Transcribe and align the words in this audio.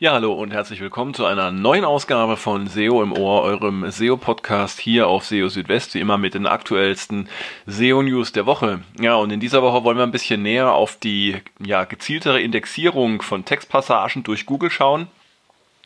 Ja, 0.00 0.12
hallo 0.12 0.32
und 0.32 0.52
herzlich 0.52 0.80
willkommen 0.80 1.12
zu 1.12 1.26
einer 1.26 1.50
neuen 1.50 1.84
Ausgabe 1.84 2.36
von 2.36 2.68
SEO 2.68 3.02
im 3.02 3.12
Ohr, 3.12 3.42
eurem 3.42 3.90
SEO-Podcast 3.90 4.78
hier 4.78 5.08
auf 5.08 5.24
SEO 5.24 5.48
Südwest, 5.48 5.92
wie 5.92 5.98
immer 5.98 6.18
mit 6.18 6.34
den 6.34 6.46
aktuellsten 6.46 7.28
SEO-News 7.66 8.30
der 8.30 8.46
Woche. 8.46 8.78
Ja, 9.00 9.16
und 9.16 9.32
in 9.32 9.40
dieser 9.40 9.60
Woche 9.60 9.82
wollen 9.82 9.96
wir 9.96 10.04
ein 10.04 10.12
bisschen 10.12 10.40
näher 10.40 10.70
auf 10.72 10.94
die 10.94 11.38
ja, 11.58 11.82
gezieltere 11.82 12.40
Indexierung 12.40 13.22
von 13.22 13.44
Textpassagen 13.44 14.22
durch 14.22 14.46
Google 14.46 14.70
schauen. 14.70 15.08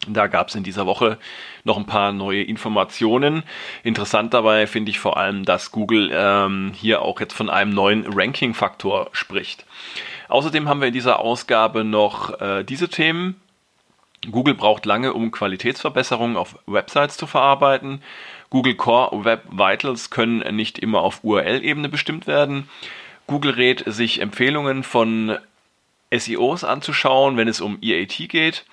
Da 0.06 0.26
gab 0.26 0.48
es 0.48 0.56
in 0.56 0.62
dieser 0.62 0.84
Woche 0.84 1.16
noch 1.65 1.79
ein 1.79 1.87
paar 1.87 2.12
neue 2.12 2.42
Informationen. 2.42 3.45
Interessant 3.82 4.34
dabei 4.34 4.66
finde 4.66 4.90
ich 4.90 4.98
vor 4.98 5.16
allem, 5.16 5.46
dass 5.46 5.73
Google 5.73 6.10
ähm, 6.12 6.73
hier 6.74 7.01
auch 7.01 7.18
jetzt 7.18 7.32
von 7.32 7.48
einem 7.48 7.73
neuen 7.73 8.04
Ranking-Faktor 8.12 9.09
spricht. 9.12 9.65
Außerdem 10.29 10.68
haben 10.68 10.80
wir 10.80 10.88
in 10.88 10.95
dieser 10.95 11.18
Ausgabe 11.18 11.82
noch 11.82 12.38
äh, 12.42 12.62
diese 12.62 12.90
Themen. 12.90 13.37
Google 14.30 14.54
braucht 14.54 14.86
lange, 14.86 15.12
um 15.14 15.30
Qualitätsverbesserungen 15.30 16.36
auf 16.36 16.58
Websites 16.66 17.16
zu 17.16 17.26
verarbeiten. 17.26 18.02
Google 18.50 18.74
Core 18.74 19.24
Web 19.24 19.45
Vitals 19.50 20.10
können 20.10 20.54
nicht 20.54 20.78
immer 20.78 21.00
auf 21.00 21.24
URL-Ebene 21.24 21.88
bestimmt 21.88 22.26
werden. 22.26 22.68
Google 23.26 23.52
rät 23.52 23.82
sich 23.86 24.20
Empfehlungen 24.20 24.82
von 24.82 25.38
SEOs 26.16 26.65
anzuschauen, 26.65 27.37
wenn 27.37 27.48
es 27.48 27.61
um 27.61 27.79
EAT 27.80 28.29
geht. 28.29 28.65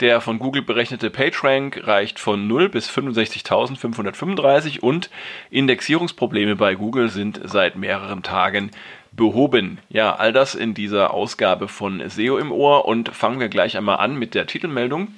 Der 0.00 0.20
von 0.20 0.38
Google 0.38 0.62
berechnete 0.62 1.10
PageRank 1.10 1.86
reicht 1.86 2.18
von 2.18 2.46
0 2.46 2.68
bis 2.68 2.88
65.535 2.90 4.80
und 4.80 5.10
Indexierungsprobleme 5.50 6.56
bei 6.56 6.74
Google 6.74 7.08
sind 7.08 7.40
seit 7.44 7.76
mehreren 7.76 8.22
Tagen 8.22 8.70
behoben. 9.12 9.78
Ja, 9.88 10.14
all 10.14 10.32
das 10.32 10.54
in 10.54 10.74
dieser 10.74 11.12
Ausgabe 11.12 11.68
von 11.68 12.02
SEO 12.08 12.38
im 12.38 12.52
Ohr 12.52 12.86
und 12.86 13.08
fangen 13.10 13.40
wir 13.40 13.48
gleich 13.48 13.76
einmal 13.76 13.98
an 13.98 14.16
mit 14.16 14.34
der 14.34 14.46
Titelmeldung. 14.46 15.08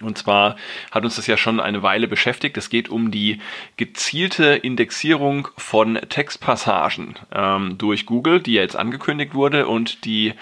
Und 0.00 0.16
zwar 0.18 0.56
hat 0.90 1.04
uns 1.04 1.16
das 1.16 1.26
ja 1.26 1.36
schon 1.36 1.60
eine 1.60 1.82
Weile 1.82 2.08
beschäftigt. 2.08 2.56
Es 2.56 2.70
geht 2.70 2.88
um 2.88 3.10
die 3.10 3.40
gezielte 3.76 4.46
Indexierung 4.54 5.48
von 5.56 5.98
Textpassagen 6.08 7.16
ähm, 7.32 7.76
durch 7.78 8.06
Google, 8.06 8.40
die 8.40 8.54
ja 8.54 8.62
jetzt 8.62 8.76
angekündigt 8.76 9.34
wurde 9.34 9.66
und 9.68 10.04
die 10.04 10.34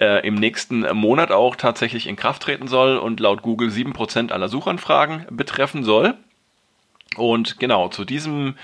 äh, 0.00 0.26
im 0.26 0.36
nächsten 0.36 0.80
Monat 0.96 1.32
auch 1.32 1.56
tatsächlich 1.56 2.06
in 2.06 2.16
Kraft 2.16 2.42
treten 2.42 2.68
soll 2.68 2.96
und 2.96 3.20
laut 3.20 3.42
Google 3.42 3.70
7% 3.70 4.30
aller 4.30 4.48
Suchanfragen 4.48 5.26
betreffen 5.30 5.84
soll. 5.84 6.14
Und 7.16 7.58
genau, 7.58 7.88
zu 7.88 8.04
diesem 8.04 8.54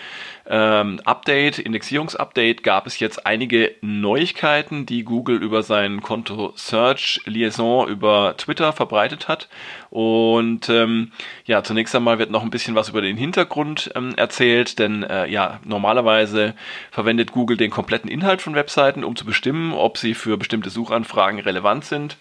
ähm, 0.50 1.00
Update, 1.04 1.58
Indexierungsupdate, 1.58 2.62
gab 2.62 2.86
es 2.86 2.98
jetzt 2.98 3.26
einige 3.26 3.74
Neuigkeiten, 3.82 4.86
die 4.86 5.04
Google 5.04 5.42
über 5.42 5.62
sein 5.62 6.00
Konto 6.00 6.52
Search 6.56 7.20
Liaison 7.26 7.86
über 7.86 8.34
Twitter 8.38 8.72
verbreitet 8.72 9.28
hat. 9.28 9.48
Und 9.90 10.68
ähm, 10.68 11.12
ja, 11.44 11.62
zunächst 11.62 11.94
einmal 11.94 12.18
wird 12.18 12.30
noch 12.30 12.42
ein 12.42 12.50
bisschen 12.50 12.74
was 12.74 12.88
über 12.88 13.02
den 13.02 13.16
Hintergrund 13.16 13.90
ähm, 13.94 14.14
erzählt, 14.16 14.78
denn 14.78 15.02
äh, 15.02 15.26
ja, 15.28 15.60
normalerweise 15.64 16.54
verwendet 16.90 17.32
Google 17.32 17.56
den 17.56 17.70
kompletten 17.70 18.10
Inhalt 18.10 18.40
von 18.40 18.54
Webseiten, 18.54 19.04
um 19.04 19.16
zu 19.16 19.24
bestimmen, 19.24 19.72
ob 19.72 19.98
sie 19.98 20.14
für 20.14 20.38
bestimmte 20.38 20.70
Suchanfragen 20.70 21.40
relevant 21.40 21.84
sind. 21.84 22.16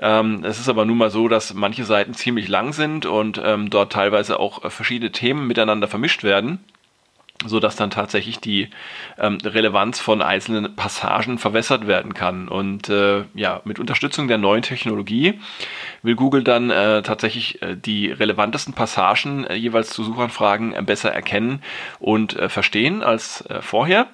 Ähm, 0.00 0.44
es 0.44 0.58
ist 0.58 0.68
aber 0.68 0.84
nun 0.84 0.98
mal 0.98 1.10
so, 1.10 1.28
dass 1.28 1.54
manche 1.54 1.84
Seiten 1.84 2.14
ziemlich 2.14 2.48
lang 2.48 2.72
sind 2.72 3.06
und 3.06 3.40
ähm, 3.44 3.70
dort 3.70 3.92
teilweise 3.92 4.38
auch 4.40 4.64
äh, 4.64 4.70
verschiedene 4.70 5.12
Themen 5.12 5.46
miteinander 5.46 5.67
vermischt 5.88 6.24
werden 6.24 6.58
so 7.46 7.60
dass 7.60 7.76
dann 7.76 7.90
tatsächlich 7.90 8.40
die 8.40 8.68
ähm, 9.16 9.38
Relevanz 9.44 10.00
von 10.00 10.22
einzelnen 10.22 10.74
Passagen 10.74 11.38
verwässert 11.38 11.86
werden 11.86 12.12
kann. 12.12 12.48
Und 12.48 12.88
äh, 12.88 13.24
ja, 13.34 13.60
mit 13.64 13.78
Unterstützung 13.78 14.26
der 14.26 14.38
neuen 14.38 14.62
Technologie 14.62 15.38
will 16.02 16.16
Google 16.16 16.42
dann 16.42 16.70
äh, 16.70 17.02
tatsächlich 17.02 17.62
äh, 17.62 17.76
die 17.76 18.10
relevantesten 18.10 18.74
Passagen 18.74 19.44
äh, 19.44 19.54
jeweils 19.54 19.90
zu 19.90 20.02
Suchanfragen 20.02 20.74
äh, 20.74 20.82
besser 20.82 21.12
erkennen 21.12 21.62
und 22.00 22.34
äh, 22.36 22.48
verstehen 22.48 23.02
als 23.02 23.44
vorher. 23.60 24.08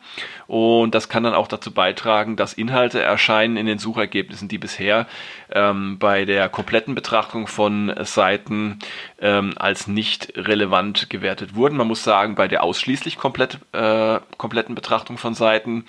Und 0.46 0.94
das 0.94 1.08
kann 1.08 1.22
dann 1.22 1.34
auch 1.34 1.48
dazu 1.48 1.72
beitragen, 1.72 2.36
dass 2.36 2.52
Inhalte 2.52 3.00
erscheinen 3.00 3.56
in 3.56 3.66
den 3.66 3.78
Suchergebnissen, 3.78 4.48
die 4.48 4.58
bisher 4.58 5.06
ähm, 5.50 5.98
bei 5.98 6.24
der 6.24 6.48
kompletten 6.48 6.94
Betrachtung 6.94 7.46
von 7.46 7.94
Seiten 8.02 8.78
ähm, 9.20 9.54
als 9.56 9.86
nicht 9.86 10.32
relevant 10.36 11.08
gewertet 11.10 11.54
wurden. 11.54 11.76
Man 11.76 11.88
muss 11.88 12.04
sagen, 12.04 12.34
bei 12.34 12.48
der 12.48 12.62
ausschließlich 12.62 13.16
komplett, 13.16 13.58
äh, 13.72 14.20
kompletten 14.36 14.74
Betrachtung 14.74 15.18
von 15.18 15.34
Seiten 15.34 15.86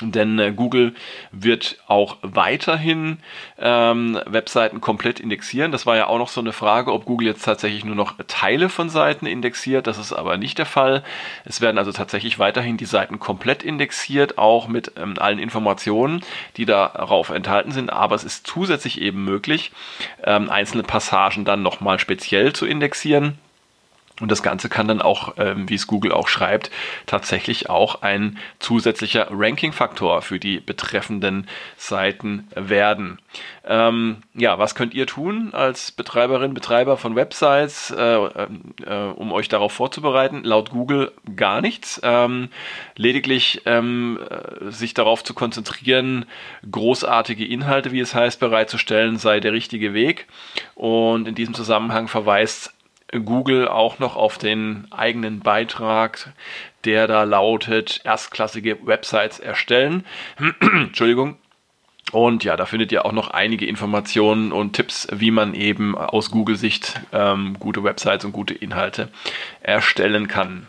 denn 0.00 0.38
äh, 0.38 0.52
Google 0.52 0.94
wird 1.32 1.78
auch 1.88 2.18
weiterhin 2.22 3.18
ähm, 3.58 4.20
Webseiten 4.26 4.80
komplett 4.80 5.18
indexieren. 5.18 5.72
Das 5.72 5.86
war 5.86 5.96
ja 5.96 6.06
auch 6.06 6.18
noch 6.18 6.28
so 6.28 6.40
eine 6.40 6.52
Frage, 6.52 6.92
ob 6.92 7.04
Google 7.04 7.26
jetzt 7.26 7.44
tatsächlich 7.44 7.84
nur 7.84 7.96
noch 7.96 8.14
Teile 8.28 8.68
von 8.68 8.90
Seiten 8.90 9.26
indexiert. 9.26 9.88
Das 9.88 9.98
ist 9.98 10.12
aber 10.12 10.36
nicht 10.36 10.58
der 10.58 10.66
Fall. 10.66 11.02
Es 11.44 11.60
werden 11.60 11.78
also 11.78 11.90
tatsächlich 11.90 12.38
weiterhin 12.38 12.76
die 12.76 12.84
Seiten 12.84 13.18
komplett 13.18 13.64
indexiert, 13.64 14.38
auch 14.38 14.68
mit 14.68 14.92
ähm, 14.96 15.14
allen 15.18 15.40
Informationen, 15.40 16.22
die 16.56 16.64
darauf 16.64 17.30
enthalten 17.30 17.72
sind. 17.72 17.92
Aber 17.92 18.14
es 18.14 18.22
ist 18.22 18.46
zusätzlich 18.46 19.00
eben 19.00 19.24
möglich, 19.24 19.72
ähm, 20.22 20.48
einzelne 20.48 20.84
Passagen 20.84 21.44
dann 21.44 21.62
nochmal 21.62 21.98
speziell 21.98 22.52
zu 22.52 22.66
indexieren. 22.66 23.38
Und 24.20 24.32
das 24.32 24.42
Ganze 24.42 24.68
kann 24.68 24.88
dann 24.88 25.00
auch, 25.00 25.34
ähm, 25.38 25.68
wie 25.68 25.74
es 25.74 25.86
Google 25.86 26.12
auch 26.12 26.28
schreibt, 26.28 26.70
tatsächlich 27.06 27.70
auch 27.70 28.02
ein 28.02 28.38
zusätzlicher 28.58 29.28
Ranking-Faktor 29.30 30.22
für 30.22 30.38
die 30.38 30.60
betreffenden 30.60 31.46
Seiten 31.76 32.48
werden. 32.54 33.18
Ähm, 33.64 34.18
ja, 34.34 34.58
was 34.58 34.74
könnt 34.74 34.94
ihr 34.94 35.06
tun 35.06 35.50
als 35.52 35.92
Betreiberin, 35.92 36.54
Betreiber 36.54 36.96
von 36.96 37.14
Websites, 37.14 37.90
äh, 37.90 38.14
äh, 38.14 38.48
um 39.14 39.30
euch 39.32 39.48
darauf 39.48 39.72
vorzubereiten? 39.72 40.42
Laut 40.42 40.70
Google 40.70 41.12
gar 41.36 41.60
nichts. 41.60 42.00
Ähm, 42.02 42.48
lediglich 42.96 43.62
ähm, 43.66 44.18
äh, 44.28 44.70
sich 44.70 44.94
darauf 44.94 45.22
zu 45.22 45.34
konzentrieren, 45.34 46.24
großartige 46.70 47.44
Inhalte, 47.44 47.92
wie 47.92 48.00
es 48.00 48.14
heißt, 48.14 48.40
bereitzustellen, 48.40 49.18
sei 49.18 49.38
der 49.40 49.52
richtige 49.52 49.94
Weg. 49.94 50.26
Und 50.74 51.28
in 51.28 51.34
diesem 51.34 51.54
Zusammenhang 51.54 52.08
verweist 52.08 52.72
Google 53.12 53.68
auch 53.68 53.98
noch 53.98 54.16
auf 54.16 54.38
den 54.38 54.86
eigenen 54.90 55.40
Beitrag, 55.40 56.32
der 56.84 57.06
da 57.06 57.24
lautet, 57.24 58.00
erstklassige 58.04 58.86
Websites 58.86 59.38
erstellen. 59.38 60.04
Entschuldigung. 60.60 61.36
Und 62.12 62.42
ja, 62.44 62.56
da 62.56 62.64
findet 62.64 62.90
ihr 62.90 63.04
auch 63.04 63.12
noch 63.12 63.30
einige 63.30 63.66
Informationen 63.66 64.50
und 64.52 64.72
Tipps, 64.72 65.08
wie 65.12 65.30
man 65.30 65.54
eben 65.54 65.96
aus 65.96 66.30
Google-Sicht 66.30 67.00
ähm, 67.12 67.56
gute 67.58 67.84
Websites 67.84 68.24
und 68.24 68.32
gute 68.32 68.54
Inhalte 68.54 69.10
erstellen 69.60 70.26
kann 70.26 70.66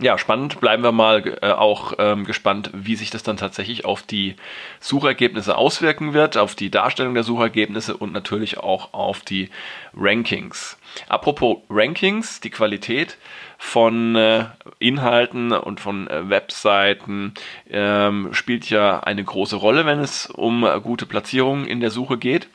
ja, 0.00 0.16
spannend. 0.16 0.60
Bleiben 0.60 0.82
wir 0.82 0.92
mal 0.92 1.38
äh, 1.42 1.50
auch 1.52 1.92
ähm, 1.98 2.24
gespannt, 2.24 2.70
wie 2.72 2.96
sich 2.96 3.10
das 3.10 3.22
dann 3.22 3.36
tatsächlich 3.36 3.84
auf 3.84 4.02
die 4.02 4.36
Suchergebnisse 4.80 5.56
auswirken 5.56 6.14
wird, 6.14 6.36
auf 6.36 6.54
die 6.54 6.70
Darstellung 6.70 7.14
der 7.14 7.22
Suchergebnisse 7.22 7.96
und 7.96 8.12
natürlich 8.12 8.58
auch 8.58 8.94
auf 8.94 9.20
die 9.20 9.50
Rankings. 9.94 10.78
Apropos 11.08 11.58
Rankings, 11.68 12.40
die 12.40 12.50
Qualität 12.50 13.18
von 13.62 14.16
äh, 14.16 14.46
Inhalten 14.78 15.52
und 15.52 15.80
von 15.80 16.08
äh, 16.08 16.30
Webseiten 16.30 17.34
ähm, 17.68 18.30
spielt 18.32 18.70
ja 18.70 19.00
eine 19.00 19.22
große 19.22 19.54
Rolle, 19.54 19.84
wenn 19.84 20.00
es 20.00 20.26
um 20.26 20.64
äh, 20.64 20.80
gute 20.80 21.04
Platzierungen 21.04 21.66
in 21.66 21.80
der 21.80 21.90
Suche 21.90 22.16
geht. 22.16 22.48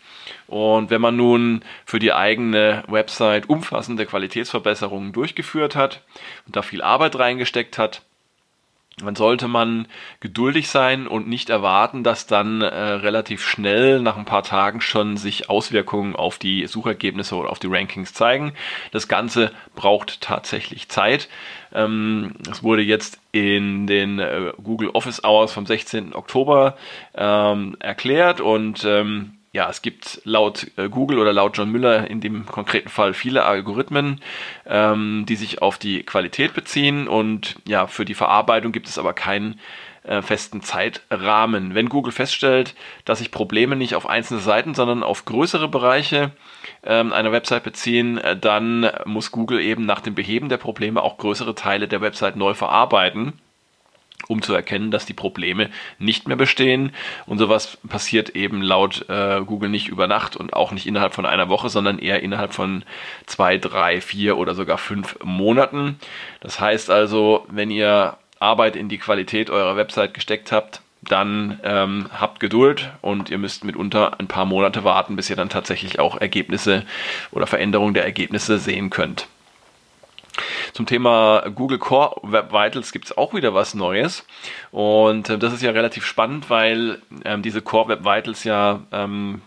Und 0.48 0.90
wenn 0.90 1.02
man 1.02 1.16
nun 1.16 1.64
für 1.86 2.00
die 2.00 2.12
eigene 2.12 2.84
Website 2.88 3.48
umfassende 3.48 4.08
Qualitätsverbesserungen 4.08 5.14
durchgeführt 5.14 5.76
hat 5.76 6.02
und 6.48 6.56
da 6.56 6.64
viel 6.64 6.82
Arbeit 6.82 7.20
reingesteckt 7.20 7.78
hat, 7.78 8.02
dann 9.04 9.16
sollte 9.16 9.50
man 9.50 9.88
geduldig 10.22 10.70
sein 10.70 11.06
und 11.08 11.28
nicht 11.28 11.50
erwarten, 11.50 12.04
dass 12.04 12.28
dann 12.28 12.62
äh, 12.62 12.68
relativ 12.68 13.46
schnell 13.46 14.00
nach 14.00 14.16
ein 14.16 14.24
paar 14.24 14.44
Tagen 14.44 14.80
schon 14.80 15.18
sich 15.18 15.50
Auswirkungen 15.50 16.16
auf 16.16 16.38
die 16.38 16.66
Suchergebnisse 16.66 17.36
oder 17.36 17.50
auf 17.50 17.60
die 17.60 17.68
Rankings 17.68 18.14
zeigen. 18.14 18.54
Das 18.92 19.10
Ganze 19.10 19.52
braucht 19.76 20.22
tatsächlich 20.22 20.88
Zeit. 20.88 21.28
Ähm, 21.74 22.36
es 22.50 22.64
wurde 22.64 22.84
jetzt 22.84 23.20
in 23.34 23.86
den 23.86 24.20
äh, 24.20 24.54
Google 24.64 24.92
Office 24.92 25.24
Hours 25.26 25.52
vom 25.52 25.66
16. 25.66 26.16
Oktober 26.16 26.78
ähm, 27.16 27.76
erklärt 27.80 28.40
und 28.40 28.86
ähm, 28.86 29.34
ja, 29.56 29.70
es 29.70 29.82
gibt 29.82 30.20
laut 30.26 30.70
äh, 30.76 30.90
Google 30.90 31.18
oder 31.18 31.32
laut 31.32 31.58
John 31.58 31.72
Müller 31.72 32.10
in 32.10 32.20
dem 32.20 32.46
konkreten 32.46 32.90
Fall 32.90 33.14
viele 33.14 33.46
Algorithmen, 33.46 34.20
ähm, 34.66 35.26
die 35.30 35.38
sich 35.38 35.62
auf 35.62 35.78
die 35.78 36.04
Qualität 36.04 36.54
beziehen 36.54 37.08
und 37.08 37.56
ja, 37.66 37.88
für 37.88 38.04
die 38.04 38.16
Verarbeitung 38.16 38.74
gibt 38.74 38.88
es 38.88 39.00
aber 39.00 39.14
keinen 39.14 39.62
äh, 40.04 40.22
festen 40.22 40.62
Zeitrahmen. 40.62 41.74
Wenn 41.74 41.88
Google 41.88 42.12
feststellt, 42.12 42.76
dass 43.06 43.20
sich 43.20 43.32
Probleme 43.32 43.78
nicht 43.78 43.96
auf 43.96 44.10
einzelne 44.10 44.42
Seiten, 44.42 44.74
sondern 44.74 45.04
auf 45.04 45.24
größere 45.24 45.70
Bereiche 45.70 46.32
ähm, 46.84 47.14
einer 47.14 47.32
Website 47.32 47.64
beziehen, 47.64 48.18
äh, 48.18 48.38
dann 48.38 48.92
muss 49.06 49.32
Google 49.32 49.62
eben 49.62 49.86
nach 49.86 50.02
dem 50.02 50.16
Beheben 50.16 50.50
der 50.50 50.58
Probleme 50.58 51.02
auch 51.02 51.18
größere 51.18 51.56
Teile 51.56 51.88
der 51.88 52.02
Website 52.02 52.36
neu 52.36 52.56
verarbeiten. 52.56 53.40
Um 54.28 54.42
zu 54.42 54.54
erkennen, 54.54 54.92
dass 54.92 55.06
die 55.06 55.14
Probleme 55.14 55.70
nicht 56.00 56.28
mehr 56.28 56.38
bestehen. 56.38 56.92
Und 57.26 57.38
sowas 57.38 57.78
passiert 57.88 58.30
eben 58.30 58.62
laut 58.62 59.08
äh, 59.10 59.42
Google 59.46 59.70
nicht 59.70 59.88
über 59.88 60.08
Nacht 60.08 60.36
und 60.36 60.54
auch 60.54 60.72
nicht 60.72 60.88
innerhalb 60.88 61.14
von 61.14 61.26
einer 61.26 61.50
Woche, 61.50 61.70
sondern 61.70 62.00
eher 62.00 62.24
innerhalb 62.24 62.54
von 62.54 62.84
zwei, 63.26 63.58
drei, 63.58 64.02
vier 64.02 64.38
oder 64.38 64.56
sogar 64.56 64.78
fünf 64.78 65.18
Monaten. 65.24 66.00
Das 66.40 66.60
heißt 66.60 66.90
also, 66.90 67.46
wenn 67.50 67.72
ihr 67.72 68.18
Arbeit 68.40 68.76
in 68.76 68.90
die 68.90 68.98
Qualität 68.98 69.50
eurer 69.50 69.78
Website 69.78 70.14
gesteckt 70.14 70.52
habt, 70.52 70.82
dann 71.02 71.60
ähm, 71.64 72.08
habt 72.12 72.40
Geduld 72.40 72.92
und 73.02 73.30
ihr 73.30 73.38
müsst 73.38 73.64
mitunter 73.64 74.20
ein 74.20 74.28
paar 74.28 74.46
Monate 74.46 74.84
warten, 74.84 75.16
bis 75.16 75.30
ihr 75.30 75.36
dann 75.36 75.50
tatsächlich 75.50 76.00
auch 76.00 76.20
Ergebnisse 76.20 76.84
oder 77.32 77.46
Veränderungen 77.46 77.94
der 77.94 78.06
Ergebnisse 78.06 78.58
sehen 78.58 78.90
könnt. 78.90 79.28
Zum 80.76 80.86
Thema 80.86 81.42
Google 81.56 81.78
Core 81.78 82.18
Web 82.24 82.52
Vitals 82.52 82.92
gibt 82.92 83.06
es 83.06 83.18
auch 83.18 83.34
wieder 83.34 83.54
was 83.54 83.76
Neues. 83.76 84.26
Und 84.72 85.30
äh, 85.30 85.38
das 85.38 85.54
ist 85.54 85.62
ja 85.62 85.72
relativ 85.72 86.06
spannend, 86.06 86.50
weil 86.50 87.02
ähm, 87.24 87.42
diese 87.42 87.62
Core 87.62 87.88
Web 87.88 88.04
Vitals 88.04 88.44
ja 88.44 88.82
ähm, 88.92 89.42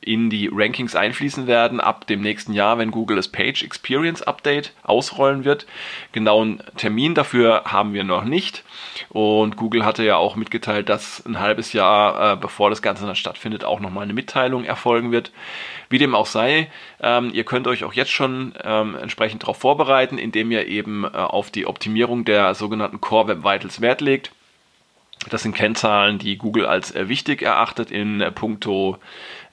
in 0.00 0.30
die 0.30 0.48
Rankings 0.52 0.94
einfließen 0.94 1.46
werden 1.46 1.80
ab 1.80 2.06
dem 2.06 2.20
nächsten 2.20 2.52
Jahr, 2.52 2.78
wenn 2.78 2.90
Google 2.90 3.16
das 3.16 3.28
Page 3.28 3.62
Experience 3.62 4.22
Update 4.22 4.72
ausrollen 4.82 5.44
wird. 5.44 5.66
Genauen 6.12 6.62
Termin 6.76 7.14
dafür 7.14 7.62
haben 7.64 7.92
wir 7.92 8.04
noch 8.04 8.24
nicht. 8.24 8.64
Und 9.08 9.56
Google 9.56 9.84
hatte 9.84 10.04
ja 10.04 10.16
auch 10.16 10.36
mitgeteilt, 10.36 10.88
dass 10.88 11.24
ein 11.26 11.38
halbes 11.38 11.72
Jahr, 11.72 12.32
äh, 12.32 12.36
bevor 12.36 12.70
das 12.70 12.82
Ganze 12.82 13.06
dann 13.06 13.16
stattfindet, 13.16 13.64
auch 13.64 13.80
nochmal 13.80 14.04
eine 14.04 14.14
Mitteilung 14.14 14.64
erfolgen 14.64 15.12
wird. 15.12 15.32
Wie 15.90 15.98
dem 15.98 16.14
auch 16.14 16.26
sei, 16.26 16.70
ähm, 17.00 17.30
ihr 17.32 17.44
könnt 17.44 17.66
euch 17.66 17.84
auch 17.84 17.94
jetzt 17.94 18.10
schon 18.10 18.52
ähm, 18.62 18.94
entsprechend 18.94 19.42
darauf 19.42 19.58
vorbereiten, 19.58 20.18
indem 20.18 20.50
ihr 20.50 20.66
eben 20.66 21.04
äh, 21.04 21.08
auf 21.08 21.50
die 21.50 21.66
Optimierung 21.66 22.24
der 22.24 22.54
sogenannten 22.54 23.00
Core 23.00 23.28
Web 23.28 23.44
Vitals 23.44 23.80
Wert 23.80 24.00
legt. 24.00 24.32
Das 25.28 25.42
sind 25.42 25.54
Kennzahlen, 25.54 26.18
die 26.18 26.36
Google 26.38 26.66
als 26.66 26.94
äh, 26.94 27.08
wichtig 27.08 27.42
erachtet 27.42 27.90
in 27.90 28.20
äh, 28.20 28.30
puncto 28.30 28.98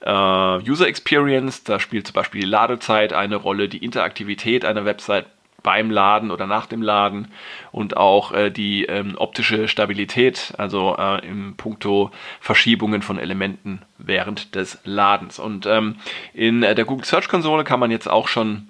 äh, 0.00 0.10
User 0.10 0.86
Experience. 0.86 1.64
Da 1.64 1.80
spielt 1.80 2.06
zum 2.06 2.14
Beispiel 2.14 2.42
die 2.42 2.46
Ladezeit 2.46 3.12
eine 3.12 3.36
Rolle, 3.36 3.68
die 3.68 3.84
Interaktivität 3.84 4.64
einer 4.64 4.84
Website 4.84 5.26
beim 5.62 5.90
Laden 5.90 6.30
oder 6.30 6.46
nach 6.46 6.66
dem 6.66 6.80
Laden 6.80 7.26
und 7.72 7.96
auch 7.96 8.30
äh, 8.30 8.50
die 8.50 8.84
ähm, 8.84 9.16
optische 9.18 9.66
Stabilität, 9.66 10.54
also 10.58 10.96
äh, 10.96 11.26
im 11.26 11.56
Punkto 11.56 12.12
Verschiebungen 12.40 13.02
von 13.02 13.18
Elementen 13.18 13.82
während 13.98 14.54
des 14.54 14.78
Ladens. 14.84 15.40
Und 15.40 15.66
ähm, 15.66 15.96
in 16.32 16.60
der 16.60 16.84
Google 16.84 17.04
Search 17.04 17.28
Konsole 17.28 17.64
kann 17.64 17.80
man 17.80 17.90
jetzt 17.90 18.08
auch 18.08 18.28
schon 18.28 18.68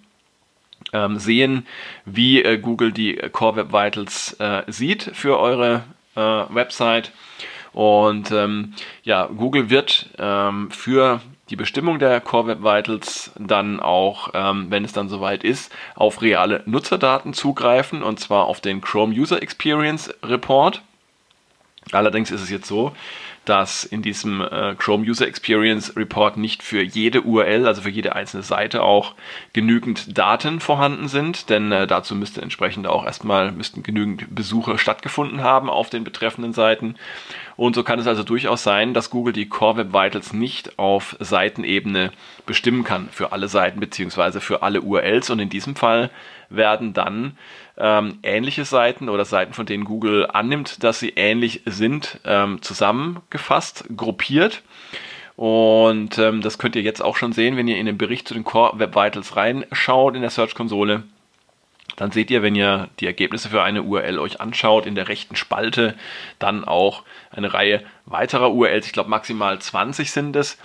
ähm, 0.94 1.18
sehen, 1.18 1.66
wie 2.06 2.42
äh, 2.42 2.56
Google 2.56 2.92
die 2.92 3.16
Core 3.30 3.56
Web 3.56 3.72
Vitals 3.72 4.32
äh, 4.40 4.62
sieht 4.66 5.02
für 5.12 5.38
eure 5.38 5.84
Website. 6.16 7.12
Und 7.72 8.30
ähm, 8.30 8.72
ja, 9.02 9.26
Google 9.26 9.68
wird 9.68 10.08
ähm, 10.18 10.70
für 10.70 11.20
die 11.50 11.56
Bestimmung 11.56 11.98
der 11.98 12.20
Core 12.20 12.46
Web 12.48 12.62
Vitals 12.62 13.32
dann 13.38 13.80
auch, 13.80 14.30
ähm, 14.34 14.66
wenn 14.70 14.84
es 14.84 14.92
dann 14.92 15.08
soweit 15.08 15.44
ist, 15.44 15.72
auf 15.94 16.22
reale 16.22 16.62
Nutzerdaten 16.66 17.34
zugreifen 17.34 18.02
und 18.02 18.18
zwar 18.18 18.46
auf 18.46 18.60
den 18.60 18.80
Chrome 18.80 19.14
User 19.14 19.42
Experience 19.42 20.12
Report. 20.22 20.82
Allerdings 21.92 22.30
ist 22.30 22.42
es 22.42 22.50
jetzt 22.50 22.66
so, 22.66 22.92
dass 23.48 23.84
in 23.84 24.02
diesem 24.02 24.40
äh, 24.40 24.74
Chrome 24.76 25.06
User 25.06 25.26
Experience 25.26 25.96
Report 25.96 26.36
nicht 26.36 26.62
für 26.62 26.82
jede 26.82 27.22
URL, 27.22 27.66
also 27.66 27.82
für 27.82 27.90
jede 27.90 28.14
einzelne 28.14 28.42
Seite 28.42 28.82
auch 28.82 29.14
genügend 29.52 30.18
Daten 30.18 30.60
vorhanden 30.60 31.08
sind, 31.08 31.48
denn 31.48 31.72
äh, 31.72 31.86
dazu 31.86 32.14
müsste 32.14 32.42
entsprechend 32.42 32.86
auch 32.86 33.04
erstmal 33.04 33.52
müssten 33.52 33.82
genügend 33.82 34.34
Besucher 34.34 34.78
stattgefunden 34.78 35.42
haben 35.42 35.70
auf 35.70 35.90
den 35.90 36.04
betreffenden 36.04 36.52
Seiten. 36.52 36.96
Und 37.56 37.74
so 37.74 37.82
kann 37.82 37.98
es 37.98 38.06
also 38.06 38.22
durchaus 38.22 38.62
sein, 38.62 38.92
dass 38.92 39.10
Google 39.10 39.32
die 39.32 39.48
Core 39.48 39.78
Web 39.78 39.92
Vitals 39.92 40.32
nicht 40.32 40.78
auf 40.78 41.16
Seitenebene 41.20 42.12
bestimmen 42.44 42.84
kann 42.84 43.08
für 43.10 43.32
alle 43.32 43.48
Seiten 43.48 43.80
beziehungsweise 43.80 44.40
für 44.40 44.62
alle 44.62 44.82
URLs. 44.82 45.30
Und 45.30 45.38
in 45.38 45.48
diesem 45.48 45.74
Fall 45.74 46.10
werden 46.50 46.92
dann 46.92 47.38
ähm, 47.78 48.18
ähnliche 48.22 48.64
Seiten 48.64 49.08
oder 49.08 49.24
Seiten, 49.24 49.54
von 49.54 49.66
denen 49.66 49.84
Google 49.84 50.26
annimmt, 50.30 50.84
dass 50.84 51.00
sie 51.00 51.14
ähnlich 51.16 51.62
sind, 51.64 52.20
ähm, 52.24 52.60
zusammengefasst, 52.60 53.84
gruppiert. 53.96 54.62
Und 55.36 56.18
ähm, 56.18 56.40
das 56.42 56.58
könnt 56.58 56.76
ihr 56.76 56.82
jetzt 56.82 57.02
auch 57.02 57.16
schon 57.16 57.32
sehen, 57.32 57.56
wenn 57.56 57.68
ihr 57.68 57.76
in 57.76 57.86
den 57.86 57.98
Bericht 57.98 58.28
zu 58.28 58.34
den 58.34 58.44
Core 58.44 58.78
Web 58.78 58.94
Vitals 58.94 59.36
reinschaut 59.36 60.14
in 60.14 60.22
der 60.22 60.30
Search-Konsole 60.30 61.04
dann 61.94 62.10
seht 62.10 62.30
ihr, 62.30 62.42
wenn 62.42 62.54
ihr 62.54 62.88
die 63.00 63.06
Ergebnisse 63.06 63.48
für 63.48 63.62
eine 63.62 63.82
URL 63.82 64.18
euch 64.18 64.40
anschaut, 64.40 64.86
in 64.86 64.94
der 64.94 65.08
rechten 65.08 65.36
Spalte 65.36 65.94
dann 66.38 66.64
auch 66.64 67.04
eine 67.30 67.54
Reihe 67.54 67.82
weiterer 68.04 68.52
URLs, 68.52 68.86
ich 68.86 68.92
glaube 68.92 69.08
maximal 69.08 69.58
20 69.58 70.10
sind 70.10 70.36
es, 70.36 70.58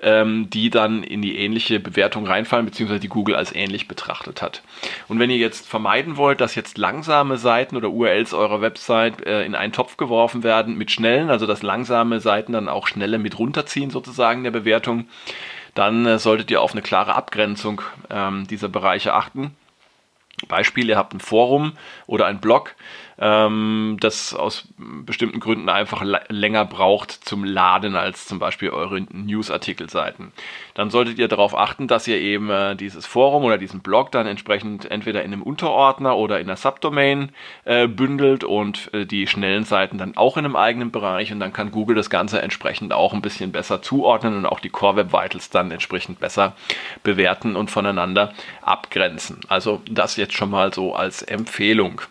ähm, 0.00 0.48
die 0.50 0.70
dann 0.70 1.02
in 1.02 1.22
die 1.22 1.38
ähnliche 1.38 1.80
Bewertung 1.80 2.26
reinfallen, 2.26 2.66
beziehungsweise 2.66 3.00
die 3.00 3.08
Google 3.08 3.34
als 3.34 3.54
ähnlich 3.54 3.88
betrachtet 3.88 4.42
hat. 4.42 4.62
Und 5.08 5.18
wenn 5.18 5.30
ihr 5.30 5.38
jetzt 5.38 5.66
vermeiden 5.66 6.16
wollt, 6.16 6.40
dass 6.40 6.54
jetzt 6.54 6.78
langsame 6.78 7.36
Seiten 7.36 7.76
oder 7.76 7.90
URLs 7.90 8.32
eurer 8.32 8.60
Website 8.60 9.26
äh, 9.26 9.44
in 9.44 9.54
einen 9.54 9.72
Topf 9.72 9.96
geworfen 9.96 10.42
werden 10.44 10.78
mit 10.78 10.90
schnellen, 10.90 11.30
also 11.30 11.46
dass 11.46 11.62
langsame 11.62 12.20
Seiten 12.20 12.52
dann 12.52 12.68
auch 12.68 12.86
schnelle 12.86 13.18
mit 13.18 13.38
runterziehen 13.38 13.90
sozusagen 13.90 14.44
der 14.44 14.52
Bewertung, 14.52 15.08
dann 15.74 16.06
äh, 16.06 16.18
solltet 16.18 16.50
ihr 16.50 16.62
auf 16.62 16.72
eine 16.72 16.82
klare 16.82 17.14
Abgrenzung 17.14 17.82
ähm, 18.08 18.46
dieser 18.46 18.68
Bereiche 18.68 19.12
achten 19.12 19.56
Beispiel, 20.48 20.88
ihr 20.88 20.96
habt 20.96 21.14
ein 21.14 21.20
Forum 21.20 21.72
oder 22.06 22.26
ein 22.26 22.40
Blog, 22.40 22.74
ähm, 23.18 23.96
das 24.00 24.34
aus 24.34 24.68
bestimmten 24.78 25.40
Gründen 25.40 25.68
einfach 25.68 26.02
länger 26.28 26.64
braucht 26.64 27.10
zum 27.10 27.44
Laden 27.44 27.96
als 27.96 28.26
zum 28.26 28.38
Beispiel 28.38 28.70
eure 28.70 29.00
Newsartikelseiten. 29.00 30.32
Dann 30.74 30.90
solltet 30.90 31.18
ihr 31.18 31.28
darauf 31.28 31.56
achten, 31.56 31.88
dass 31.88 32.06
ihr 32.06 32.20
eben 32.20 32.50
äh, 32.50 32.76
dieses 32.76 33.06
Forum 33.06 33.44
oder 33.44 33.58
diesen 33.58 33.80
Blog 33.80 34.12
dann 34.12 34.26
entsprechend 34.26 34.90
entweder 34.90 35.22
in 35.22 35.32
einem 35.32 35.42
Unterordner 35.42 36.16
oder 36.16 36.40
in 36.40 36.46
einer 36.46 36.56
Subdomain 36.56 37.32
äh, 37.64 37.88
bündelt 37.88 38.44
und 38.44 38.92
äh, 38.92 39.06
die 39.06 39.26
schnellen 39.26 39.64
Seiten 39.64 39.98
dann 39.98 40.16
auch 40.16 40.36
in 40.36 40.44
einem 40.44 40.56
eigenen 40.56 40.90
Bereich 40.90 41.32
und 41.32 41.40
dann 41.40 41.52
kann 41.52 41.70
Google 41.70 41.96
das 41.96 42.10
Ganze 42.10 42.42
entsprechend 42.42 42.92
auch 42.92 43.14
ein 43.14 43.22
bisschen 43.22 43.52
besser 43.52 43.80
zuordnen 43.80 44.36
und 44.36 44.46
auch 44.46 44.60
die 44.60 44.70
Core 44.70 44.96
Web 44.96 45.12
Vitals 45.12 45.50
dann 45.50 45.70
entsprechend 45.70 46.20
besser 46.20 46.54
bewerten 47.02 47.56
und 47.56 47.70
voneinander 47.70 48.32
abgrenzen. 48.62 49.40
Also 49.48 49.80
das 49.90 50.16
jetzt 50.16 50.34
schon 50.34 50.50
mal 50.50 50.72
so 50.72 50.94
als 50.94 51.22
Empfehlung. 51.22 52.02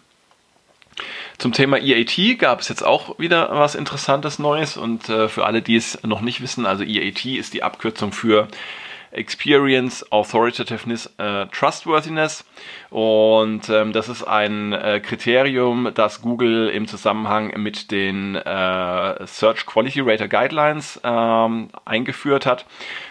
Zum 1.38 1.52
Thema 1.52 1.78
EAT 1.78 2.40
gab 2.40 2.62
es 2.62 2.70
jetzt 2.70 2.84
auch 2.84 3.20
wieder 3.20 3.50
was 3.52 3.76
Interessantes 3.76 4.40
Neues. 4.40 4.78
Und 4.78 5.10
äh, 5.10 5.28
für 5.28 5.46
alle, 5.46 5.62
die 5.62 5.76
es 5.76 6.02
noch 6.04 6.22
nicht 6.22 6.42
wissen, 6.42 6.66
also 6.66 6.84
EAT 6.84 7.26
ist 7.26 7.54
die 7.54 7.64
Abkürzung 7.64 8.12
für 8.12 8.48
Experience, 9.16 10.06
Authoritativeness, 10.12 11.14
äh, 11.18 11.46
Trustworthiness. 11.48 12.46
Und 12.90 13.70
ähm, 13.70 13.94
das 13.94 14.10
ist 14.10 14.24
ein 14.24 14.74
äh, 14.74 15.00
Kriterium, 15.00 15.92
das 15.94 16.22
Google 16.22 16.70
im 16.70 16.88
Zusammenhang 16.88 17.54
mit 17.62 17.92
den 17.92 18.36
äh, 18.36 19.26
Search 19.26 19.66
Quality 19.66 20.02
Rater 20.02 20.28
Guidelines 20.28 21.00
ähm, 21.04 21.70
eingeführt 21.86 22.46
hat. 22.46 22.66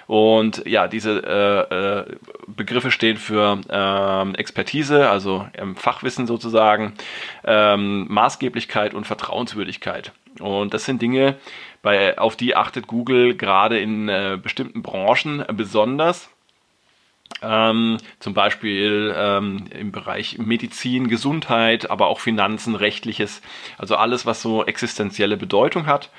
Und 0.07 0.63
ja, 0.67 0.87
diese 0.89 1.23
äh, 1.71 1.75
äh, 1.75 2.17
Begriffe 2.47 2.91
stehen 2.91 3.17
für 3.17 3.61
ähm, 3.71 4.35
Expertise, 4.35 5.09
also 5.09 5.47
Fachwissen 5.77 6.27
sozusagen, 6.27 6.93
ähm, 7.45 8.07
Maßgeblichkeit 8.09 8.95
und 8.95 9.07
Vertrauenswürdigkeit. 9.07 10.13
Und 10.41 10.75
das 10.75 10.85
sind 10.85 11.01
Dinge, 11.01 11.37
bei, 11.85 12.19
auf 12.19 12.35
die 12.35 12.57
achtet 12.57 12.89
Google 12.89 13.37
gerade 13.37 13.79
in 13.79 14.09
äh, 14.09 14.37
bestimmten 14.43 14.83
Branchen 14.83 15.45
besonders. 15.53 16.29
Ähm, 17.43 17.99
zum 18.21 18.33
Beispiel 18.33 19.15
ähm, 19.17 19.67
im 19.71 19.93
Bereich 19.93 20.39
Medizin, 20.39 21.09
Gesundheit, 21.09 21.91
aber 21.91 22.07
auch 22.07 22.21
Finanzen, 22.21 22.75
Rechtliches, 22.75 23.43
also 23.77 23.97
alles, 23.97 24.25
was 24.25 24.41
so 24.41 24.65
existenzielle 24.65 25.37
Bedeutung 25.37 25.85
hat 25.87 26.11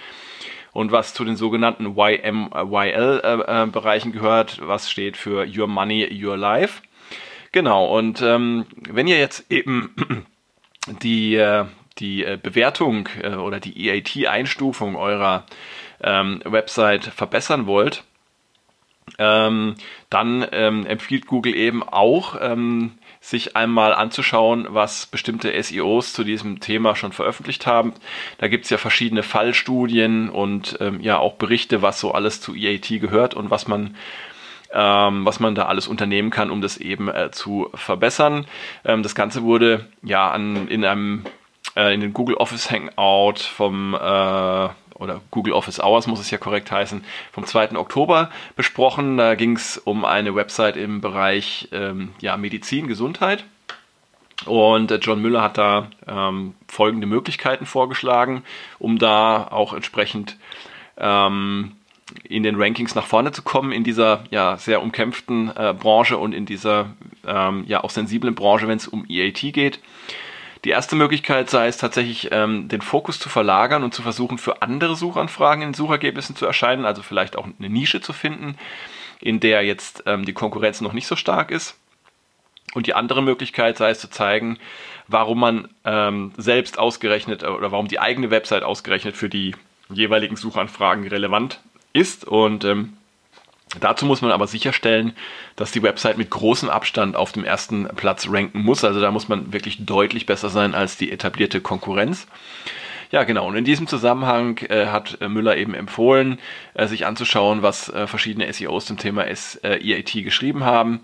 und 0.71 0.91
was 0.91 1.15
zu 1.15 1.25
den 1.25 1.35
sogenannten 1.35 1.97
YMYL-Bereichen 1.97 4.11
äh, 4.11 4.13
äh, 4.13 4.19
gehört, 4.19 4.59
was 4.61 4.91
steht 4.91 5.17
für 5.17 5.47
Your 5.47 5.67
Money, 5.67 6.07
Your 6.23 6.37
Life. 6.37 6.83
Genau, 7.51 7.97
und 7.97 8.21
ähm, 8.21 8.67
wenn 8.87 9.07
ihr 9.07 9.17
jetzt 9.17 9.51
eben 9.51 9.95
die, 11.01 11.33
äh, 11.35 11.65
die 11.99 12.23
äh, 12.23 12.37
Bewertung 12.41 13.09
äh, 13.21 13.35
oder 13.35 13.59
die 13.59 13.87
EAT-Einstufung 13.87 14.95
eurer 14.95 15.45
ähm, 16.01 16.41
Website 16.43 17.05
verbessern 17.05 17.67
wollt, 17.67 18.03
ähm, 19.17 19.75
dann 20.09 20.45
ähm, 20.51 20.85
empfiehlt 20.85 21.27
Google 21.27 21.55
eben 21.55 21.83
auch, 21.83 22.35
ähm, 22.41 22.93
sich 23.21 23.55
einmal 23.55 23.93
anzuschauen, 23.93 24.67
was 24.69 25.07
bestimmte 25.07 25.51
SEOs 25.61 26.13
zu 26.13 26.23
diesem 26.23 26.59
Thema 26.59 26.95
schon 26.95 27.11
veröffentlicht 27.11 27.65
haben. 27.65 27.93
Da 28.37 28.47
gibt 28.47 28.65
es 28.65 28.69
ja 28.69 28.77
verschiedene 28.77 29.23
Fallstudien 29.23 30.29
und 30.29 30.77
ähm, 30.79 31.01
ja 31.01 31.17
auch 31.17 31.33
Berichte, 31.33 31.81
was 31.81 31.99
so 31.99 32.11
alles 32.11 32.39
zu 32.41 32.53
EAT 32.53 32.87
gehört 33.01 33.33
und 33.33 33.49
was 33.49 33.67
man 33.67 33.95
ähm, 34.71 35.25
was 35.25 35.39
man 35.39 35.55
da 35.55 35.67
alles 35.67 35.87
unternehmen 35.87 36.31
kann, 36.31 36.51
um 36.51 36.61
das 36.61 36.77
eben 36.77 37.07
äh, 37.07 37.31
zu 37.31 37.69
verbessern. 37.75 38.45
Das 38.83 39.15
Ganze 39.15 39.43
wurde 39.43 39.87
ja 40.03 40.29
an, 40.29 40.67
in 40.67 40.83
einem 40.83 41.23
äh, 41.75 41.93
in 41.93 42.01
den 42.01 42.13
Google 42.13 42.35
Office 42.37 42.71
Hangout 42.71 43.39
vom 43.39 43.93
äh, 43.93 44.69
oder 44.97 45.21
Google 45.29 45.53
Office 45.53 45.79
Hours 45.79 46.07
muss 46.07 46.19
es 46.19 46.31
ja 46.31 46.37
korrekt 46.37 46.71
heißen, 46.71 47.03
vom 47.31 47.45
2. 47.45 47.75
Oktober 47.75 48.29
besprochen. 48.55 49.17
Da 49.17 49.35
ging 49.35 49.55
es 49.55 49.77
um 49.77 50.05
eine 50.05 50.35
Website 50.35 50.77
im 50.77 51.01
Bereich 51.01 51.67
ähm, 51.71 52.13
ja, 52.21 52.37
Medizin, 52.37 52.87
Gesundheit. 52.87 53.43
Und 54.45 54.91
äh, 54.91 54.95
John 54.95 55.21
Müller 55.21 55.41
hat 55.41 55.57
da 55.57 55.89
ähm, 56.07 56.55
folgende 56.67 57.07
Möglichkeiten 57.07 57.65
vorgeschlagen, 57.65 58.43
um 58.79 58.97
da 58.97 59.47
auch 59.47 59.73
entsprechend 59.73 60.37
ähm, 60.97 61.73
in 62.23 62.43
den 62.43 62.61
Rankings 62.61 62.95
nach 62.95 63.05
vorne 63.05 63.31
zu 63.31 63.41
kommen 63.41 63.71
in 63.71 63.83
dieser 63.83 64.23
ja 64.29 64.57
sehr 64.57 64.81
umkämpften 64.81 65.51
äh, 65.55 65.73
Branche 65.73 66.17
und 66.17 66.33
in 66.33 66.45
dieser 66.45 66.93
ähm, 67.25 67.63
ja 67.67 67.83
auch 67.83 67.89
sensiblen 67.89 68.35
Branche, 68.35 68.67
wenn 68.67 68.77
es 68.77 68.87
um 68.87 69.05
EAT 69.09 69.39
geht. 69.53 69.79
Die 70.65 70.71
erste 70.71 70.95
Möglichkeit 70.95 71.51
sei 71.51 71.67
es 71.67 71.77
tatsächlich, 71.77 72.29
ähm, 72.31 72.67
den 72.67 72.81
Fokus 72.81 73.19
zu 73.19 73.29
verlagern 73.29 73.83
und 73.83 73.93
zu 73.93 74.01
versuchen, 74.01 74.39
für 74.39 74.63
andere 74.63 74.95
Suchanfragen 74.95 75.61
in 75.61 75.73
Suchergebnissen 75.75 76.35
zu 76.35 76.47
erscheinen, 76.47 76.85
also 76.85 77.03
vielleicht 77.03 77.35
auch 77.35 77.45
eine 77.45 77.69
Nische 77.69 78.01
zu 78.01 78.13
finden, 78.13 78.57
in 79.21 79.39
der 79.39 79.63
jetzt 79.63 80.03
ähm, 80.07 80.25
die 80.25 80.33
Konkurrenz 80.33 80.81
noch 80.81 80.93
nicht 80.93 81.05
so 81.05 81.15
stark 81.15 81.51
ist. 81.51 81.77
Und 82.73 82.87
die 82.87 82.95
andere 82.95 83.21
Möglichkeit 83.21 83.77
sei 83.77 83.91
es 83.91 83.99
zu 83.99 84.09
zeigen, 84.09 84.57
warum 85.07 85.39
man 85.39 85.69
ähm, 85.85 86.33
selbst 86.35 86.79
ausgerechnet 86.79 87.43
oder 87.43 87.71
warum 87.71 87.87
die 87.87 87.99
eigene 87.99 88.31
Website 88.31 88.63
ausgerechnet 88.63 89.15
für 89.15 89.29
die 89.29 89.55
jeweiligen 89.89 90.35
Suchanfragen 90.35 91.07
relevant 91.07 91.61
ist. 91.93 92.25
Und 92.25 92.65
ähm, 92.65 92.97
Dazu 93.79 94.05
muss 94.05 94.21
man 94.21 94.31
aber 94.31 94.47
sicherstellen, 94.47 95.13
dass 95.55 95.71
die 95.71 95.83
Website 95.83 96.17
mit 96.17 96.29
großem 96.29 96.69
Abstand 96.69 97.15
auf 97.15 97.31
dem 97.31 97.43
ersten 97.43 97.87
Platz 97.95 98.27
ranken 98.29 98.61
muss. 98.61 98.83
Also 98.83 99.01
da 99.01 99.11
muss 99.11 99.27
man 99.27 99.51
wirklich 99.53 99.85
deutlich 99.85 100.25
besser 100.25 100.49
sein 100.49 100.75
als 100.75 100.97
die 100.97 101.11
etablierte 101.11 101.61
Konkurrenz. 101.61 102.27
Ja, 103.11 103.23
genau. 103.23 103.47
Und 103.47 103.55
in 103.55 103.65
diesem 103.65 103.87
Zusammenhang 103.87 104.57
äh, 104.69 104.87
hat 104.87 105.19
äh, 105.21 105.27
Müller 105.27 105.57
eben 105.57 105.73
empfohlen, 105.73 106.39
äh, 106.73 106.87
sich 106.87 107.05
anzuschauen, 107.05 107.61
was 107.61 107.89
äh, 107.89 108.07
verschiedene 108.07 108.51
SEOs 108.51 108.85
zum 108.85 108.97
Thema 108.97 109.25
äh, 109.25 109.35
EAT 109.63 110.11
geschrieben 110.13 110.63
haben. 110.63 111.01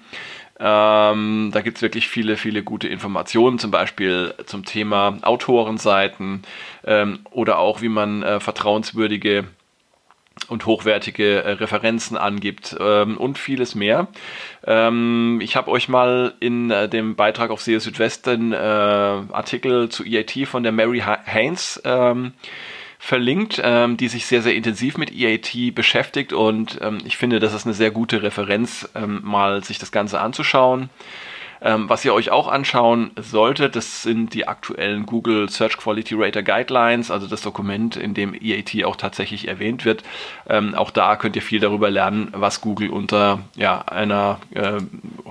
Ähm, 0.60 1.50
da 1.54 1.62
gibt 1.62 1.78
es 1.78 1.82
wirklich 1.82 2.08
viele, 2.08 2.38
viele 2.38 2.64
gute 2.64 2.88
Informationen, 2.88 3.60
zum 3.60 3.72
Beispiel 3.72 4.34
zum 4.46 4.64
Thema 4.64 5.18
Autorenseiten 5.24 6.44
ähm, 6.84 7.20
oder 7.32 7.58
auch, 7.58 7.82
wie 7.82 7.90
man 7.90 8.22
äh, 8.22 8.40
vertrauenswürdige 8.40 9.46
und 10.48 10.66
hochwertige 10.66 11.44
äh, 11.44 11.52
Referenzen 11.52 12.18
angibt 12.18 12.76
ähm, 12.80 13.18
und 13.18 13.38
vieles 13.38 13.76
mehr. 13.76 14.08
Ähm, 14.66 15.40
ich 15.42 15.56
habe 15.56 15.72
euch 15.72 15.88
mal 15.88 16.34
in 16.40 16.72
äh, 16.72 16.90
dem 16.90 17.16
Beitrag 17.16 17.52
auf 17.52 17.62
SEO 17.62 17.80
Südwesten 17.80 18.54
äh, 18.54 18.58
Artikel 18.58 19.90
zu 19.90 20.04
EIT 20.04 20.48
von 20.48 20.64
der 20.64 20.72
Mary 20.72 21.02
Haynes 21.02 21.82
ähm, 21.86 22.34
verlinkt, 23.00 23.60
ähm, 23.64 23.98
die 23.98 24.08
sich 24.08 24.28
sehr, 24.28 24.42
sehr 24.42 24.54
intensiv 24.54 24.98
mit 24.98 25.12
EIT 25.12 25.74
beschäftigt 25.74 26.34
und 26.34 26.80
ähm, 26.82 27.00
ich 27.06 27.18
finde, 27.18 27.40
das 27.40 27.54
ist 27.54 27.66
eine 27.66 27.74
sehr 27.74 27.92
gute 27.92 28.22
Referenz, 28.22 28.88
ähm, 28.94 29.22
mal 29.24 29.64
sich 29.64 29.80
das 29.80 29.92
Ganze 29.92 30.22
anzuschauen. 30.22 30.90
Ähm, 31.64 31.90
was 31.90 32.04
ihr 32.04 32.14
euch 32.14 32.32
auch 32.32 32.48
anschauen 32.48 33.12
solltet, 33.20 33.76
das 33.76 34.02
sind 34.02 34.34
die 34.34 34.48
aktuellen 34.48 35.06
Google 35.06 35.48
Search 35.48 35.78
Quality 35.78 36.16
Rater 36.18 36.42
Guidelines, 36.42 37.12
also 37.12 37.28
das 37.28 37.42
Dokument, 37.42 37.96
in 37.96 38.16
dem 38.16 38.34
EAT 38.34 38.84
auch 38.84 38.96
tatsächlich 38.96 39.48
erwähnt 39.48 39.86
wird. 39.86 40.04
Ähm, 40.50 40.74
auch 40.74 40.90
da 40.90 41.16
könnt 41.16 41.36
ihr 41.36 41.44
viel 41.44 41.60
darüber 41.60 41.92
lernen, 41.92 42.30
was 42.32 42.62
Google 42.62 42.90
unter 42.90 43.40
ja, 43.56 43.82
einer 43.84 44.40
äh, 44.56 44.80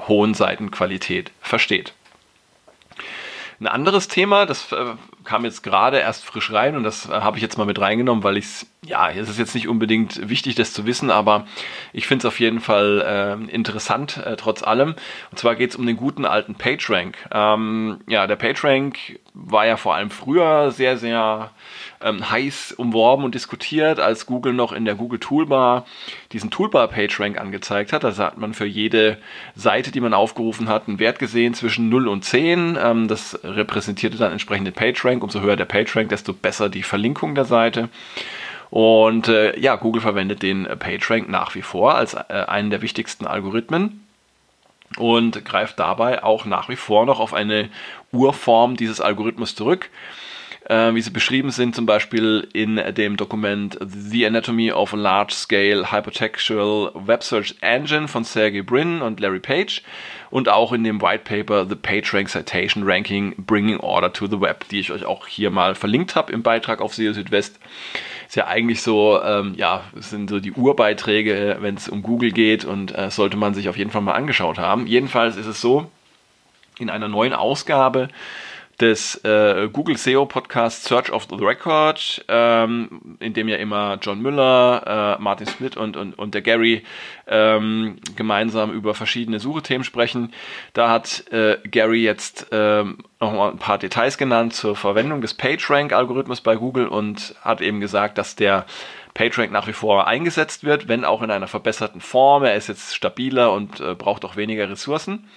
hohen 0.07 0.35
Seitenqualität 0.35 1.33
versteht. 1.41 1.95
Ein 3.59 3.67
anderes 3.67 4.07
Thema, 4.07 4.47
das 4.47 4.71
äh, 4.71 4.95
kam 5.31 5.45
jetzt 5.45 5.63
gerade 5.63 5.99
erst 5.99 6.25
frisch 6.25 6.53
rein 6.53 6.77
und 6.77 6.83
das 6.83 7.09
äh, 7.09 7.13
habe 7.13 7.37
ich 7.37 7.43
jetzt 7.43 7.57
mal 7.57 7.65
mit 7.65 7.81
reingenommen, 7.81 8.25
weil 8.25 8.37
ich 8.37 8.47
es, 8.47 8.67
ja, 8.85 9.09
es 9.11 9.29
ist 9.29 9.39
jetzt 9.39 9.55
nicht 9.55 9.69
unbedingt 9.69 10.29
wichtig, 10.29 10.57
das 10.57 10.73
zu 10.73 10.87
wissen, 10.87 11.09
aber 11.09 11.47
ich 11.93 12.09
finde 12.09 12.23
es 12.23 12.25
auf 12.27 12.41
jeden 12.41 12.59
Fall 12.59 13.01
äh, 13.49 13.53
interessant, 13.53 14.17
äh, 14.17 14.35
trotz 14.35 14.65
allem. 14.65 14.97
Und 15.31 15.39
zwar 15.39 15.55
geht 15.55 15.71
es 15.71 15.77
um 15.77 15.87
den 15.87 15.97
guten 15.97 16.25
alten 16.25 16.57
PageRank. 16.57 17.17
Ähm, 17.31 18.01
ja, 18.09 18.27
der 18.27 18.35
PageRank 18.35 19.21
war 19.33 19.67
ja 19.67 19.77
vor 19.77 19.95
allem 19.95 20.11
früher 20.11 20.73
sehr, 20.73 20.97
sehr 20.97 21.53
ähm, 22.03 22.31
heiß 22.31 22.73
umworben 22.73 23.25
und 23.25 23.35
diskutiert, 23.35 24.01
als 24.01 24.27
Google 24.27 24.53
noch 24.53 24.73
in 24.73 24.85
der 24.85 24.95
Google 24.95 25.19
Toolbar 25.19 25.87
diesen 26.33 26.51
Toolbar 26.51 26.89
PageRank 26.89 27.39
angezeigt 27.39 27.93
hat. 27.93 28.05
Also 28.05 28.23
hat 28.23 28.39
man 28.39 28.55
für 28.55 28.67
jede 28.67 29.19
Seite, 29.55 29.91
die 29.91 30.01
man 30.01 30.15
aufgerufen 30.15 30.69
hat, 30.69 30.89
einen 30.89 30.99
Wert 30.99 31.19
gesehen 31.19 31.55
zwischen 31.55 31.89
0 31.89 32.09
und 32.09 32.25
10. 32.25 32.79
Ähm, 32.83 33.09
das 33.09 33.39
repräsentierte 33.45 34.17
dann 34.17 34.33
entsprechend 34.33 34.67
den 34.67 34.75
PageRank. 34.75 35.23
Umso 35.23 35.41
höher 35.41 35.57
der 35.57 35.65
PageRank, 35.65 36.09
desto 36.09 36.33
besser 36.33 36.69
die 36.69 36.83
Verlinkung 36.83 37.35
der 37.35 37.45
Seite. 37.45 37.89
Und 38.71 39.29
äh, 39.29 39.59
ja, 39.59 39.77
Google 39.77 40.01
verwendet 40.01 40.43
den 40.43 40.65
PageRank 40.65 41.29
nach 41.29 41.55
wie 41.55 41.63
vor 41.63 41.97
als 41.97 42.15
äh, 42.15 42.45
einen 42.47 42.71
der 42.71 42.83
wichtigsten 42.83 43.27
Algorithmen 43.27 44.07
und 44.97 45.45
greift 45.45 45.79
dabei 45.79 46.23
auch 46.23 46.45
nach 46.45 46.69
wie 46.69 46.77
vor 46.77 47.07
noch 47.07 47.21
auf 47.21 47.35
eine 47.35 47.69
Urform 48.13 48.77
dieses 48.77 49.01
Algorithmus 49.01 49.55
zurück, 49.55 49.91
äh, 50.67 50.95
wie 50.95 51.01
sie 51.01 51.11
beschrieben 51.11 51.51
sind, 51.51 51.75
zum 51.75 51.87
Beispiel 51.87 52.49
in 52.53 52.77
dem 52.95 53.17
Dokument 53.17 53.79
The 53.81 54.27
Anatomy 54.27 54.73
of 54.73 54.93
a 54.93 54.97
Large 54.97 55.35
Scale 55.35 55.91
Hypertextual 55.91 56.93
Web 56.95 57.23
Search 57.23 57.55
Engine 57.61 58.09
von 58.09 58.25
Sergey 58.25 58.63
Brin 58.63 59.03
und 59.03 59.21
Larry 59.21 59.41
Page 59.41 59.83
und 60.31 60.49
auch 60.49 60.73
in 60.73 60.85
dem 60.85 61.01
White 61.01 61.25
Paper 61.25 61.67
The 61.67 61.75
PageRank 61.75 62.29
Citation 62.29 62.85
Ranking 62.85 63.35
Bringing 63.39 63.79
Order 63.79 64.13
to 64.13 64.27
the 64.27 64.41
Web, 64.41 64.69
die 64.69 64.81
ich 64.81 64.93
euch 64.93 65.05
auch 65.05 65.27
hier 65.27 65.51
mal 65.51 65.75
verlinkt 65.75 66.15
habe 66.15 66.33
im 66.33 66.43
Beitrag 66.43 66.81
auf 66.81 66.95
SEO 66.95 67.13
Südwest. 67.13 67.59
Ist 68.29 68.37
ja 68.37 68.47
eigentlich 68.47 68.81
so, 68.83 69.21
ähm, 69.23 69.55
ja, 69.57 69.83
sind 69.97 70.31
so 70.31 70.39
die 70.39 70.53
Urbeiträge, 70.53 71.59
wenn 71.61 71.75
es 71.75 71.89
um 71.89 72.03
Google 72.03 72.31
geht 72.31 72.65
und 72.65 72.97
äh, 72.97 73.11
sollte 73.11 73.37
man 73.37 73.55
sich 73.55 73.69
auf 73.69 73.77
jeden 73.77 73.91
Fall 73.91 74.03
mal 74.03 74.15
angeschaut 74.15 74.59
haben. 74.59 74.87
Jedenfalls 74.87 75.37
ist 75.37 75.47
es 75.47 75.61
so, 75.61 75.91
in 76.79 76.91
einer 76.91 77.09
neuen 77.09 77.33
Ausgabe 77.33 78.09
des 78.81 79.17
äh, 79.25 79.69
Google 79.73 79.97
SEO 79.97 80.27
Podcasts 80.27 80.85
Search 80.85 81.13
of 81.13 81.27
the 81.31 81.37
Record, 81.37 82.25
ähm, 82.29 83.17
in 83.21 83.35
dem 83.35 83.49
ja 83.49 83.57
immer 83.57 83.99
John 84.01 84.21
Müller, 84.21 85.17
äh, 85.19 85.23
Martin 85.23 85.47
Smith 85.47 85.77
und, 85.77 85.97
und, 85.97 86.19
und 86.19 86.35
der 86.35 86.43
Gary 86.43 86.85
ähm, 87.27 87.99
gemeinsam 88.17 88.73
über 88.73 88.95
verschiedene 88.95 89.39
Suchethemen 89.39 89.85
sprechen. 89.85 90.33
Da 90.73 90.91
hat 90.91 91.31
äh, 91.31 91.59
Gary 91.69 92.03
jetzt 92.03 92.47
ähm, 92.53 92.99
nochmal 93.21 93.51
ein 93.51 93.59
paar 93.59 93.79
Details 93.79 94.17
genannt 94.19 94.55
zur 94.55 94.77
Verwendung 94.77 95.21
des 95.21 95.35
PageRank-Algorithmus 95.35 96.41
bei 96.41 96.57
Google 96.57 96.89
und 96.89 97.35
hat 97.43 97.61
eben 97.61 97.81
gesagt, 97.81 98.19
dass 98.19 98.37
der 98.37 98.67
PageRank 99.15 99.53
nach 99.53 99.67
wie 99.67 99.73
vor 99.73 100.07
eingesetzt 100.07 100.65
wird, 100.65 100.89
wenn 100.89 101.05
auch 101.05 101.23
in 101.23 101.31
einer 101.31 101.49
verbesserten 101.49 102.01
Form. 102.01 102.45
Er 102.45 102.55
ist 102.55 102.69
jetzt 102.69 102.95
stabiler 102.95 103.53
und 103.53 103.81
äh, 103.81 103.95
braucht 103.95 104.25
auch 104.25 104.37
weniger 104.37 104.71
Ressourcen. 104.71 105.29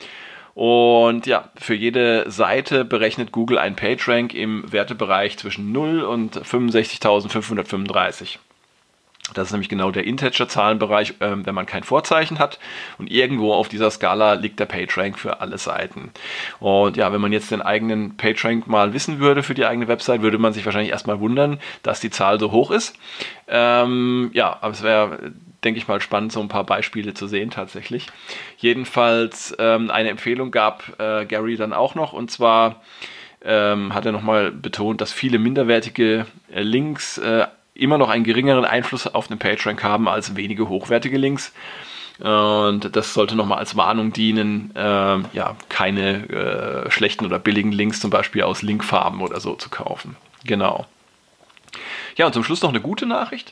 Und 0.56 1.26
ja, 1.26 1.50
für 1.56 1.74
jede 1.74 2.30
Seite 2.30 2.86
berechnet 2.86 3.32
Google 3.32 3.58
ein 3.58 3.76
PageRank 3.76 4.36
im 4.36 4.72
Wertebereich 4.72 5.38
zwischen 5.38 5.72
0 5.72 6.02
und 6.02 6.38
65.535. 6.38 8.38
Das 9.34 9.48
ist 9.48 9.52
nämlich 9.52 9.70
genau 9.70 9.92
der 9.92 10.06
Integer-Zahlenbereich, 10.06 11.16
ähm, 11.22 11.46
wenn 11.46 11.56
man 11.56 11.66
kein 11.66 11.84
Vorzeichen 11.84 12.40
hat. 12.40 12.60
Und 12.98 13.12
irgendwo 13.12 13.54
auf 13.54 13.70
dieser 13.70 13.92
Skala 13.92 14.34
liegt 14.34 14.60
der 14.60 14.66
PageRank 14.66 15.20
für 15.20 15.42
alle 15.42 15.58
Seiten. 15.58 16.12
Und 16.60 16.98
ja, 16.98 17.12
wenn 17.12 17.22
man 17.22 17.34
jetzt 17.34 17.52
den 17.52 17.62
eigenen 17.62 18.18
PageRank 18.18 18.68
mal 18.68 18.94
wissen 18.94 19.20
würde 19.20 19.44
für 19.44 19.54
die 19.54 19.66
eigene 19.66 19.88
Website, 19.88 20.22
würde 20.22 20.38
man 20.38 20.54
sich 20.54 20.66
wahrscheinlich 20.66 20.92
erstmal 20.92 21.20
wundern, 21.20 21.60
dass 21.84 22.00
die 22.00 22.10
Zahl 22.10 22.40
so 22.40 22.52
hoch 22.52 22.72
ist. 22.72 22.96
Ähm, 23.48 24.32
ja, 24.34 24.58
aber 24.62 24.72
es 24.72 24.84
wäre 24.84 25.34
denke 25.64 25.78
ich 25.78 25.88
mal, 25.88 26.02
spannend, 26.02 26.32
so 26.32 26.42
ein 26.42 26.50
paar 26.50 26.66
Beispiele 26.66 27.14
zu 27.14 27.28
sehen 27.28 27.50
tatsächlich. 27.50 28.08
Jedenfalls 28.58 29.56
ähm, 29.60 29.92
eine 29.92 30.10
Empfehlung 30.10 30.52
gab 30.52 31.00
äh, 31.00 31.26
Gary 31.26 31.56
dann 31.56 31.74
auch 31.74 31.96
noch 31.96 32.12
und 32.14 32.32
zwar 32.32 32.82
ähm, 33.44 33.94
hat 33.94 34.06
er 34.06 34.12
nochmal 34.12 34.52
betont, 34.52 35.02
dass 35.02 35.12
viele 35.12 35.40
minderwertige 35.40 36.26
äh, 36.54 36.62
Links 36.62 37.18
äh, 37.18 37.48
immer 37.76 37.98
noch 37.98 38.10
einen 38.10 38.24
geringeren 38.24 38.66
Einfluss 38.66 39.08
auf 39.08 39.28
den 39.28 39.40
PageRank 39.40 39.84
haben 39.84 40.08
als 40.08 40.36
wenige 40.36 40.70
hochwertige 40.70 41.18
Links. 41.18 41.54
Und 42.20 42.96
das 42.96 43.14
sollte 43.14 43.36
nochmal 43.36 43.58
als 43.58 43.76
Warnung 43.76 44.14
dienen, 44.14 44.72
äh, 44.76 44.80
ja, 45.34 45.56
keine 45.70 46.86
äh, 46.86 46.92
schlechten 46.92 47.26
oder 47.26 47.40
billigen 47.40 47.72
Links 47.72 48.00
zum 48.00 48.12
Beispiel 48.12 48.44
aus 48.44 48.62
Linkfarben 48.62 49.22
oder 49.22 49.40
so 49.40 49.56
zu 49.56 49.70
kaufen. 49.70 50.16
Genau. 50.46 50.86
Ja, 52.16 52.28
und 52.28 52.34
zum 52.34 52.44
Schluss 52.44 52.62
noch 52.62 52.70
eine 52.70 52.82
gute 52.82 53.08
Nachricht. 53.08 53.52